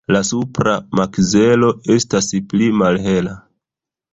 [0.13, 3.37] La supra makzelo estas pli malhela.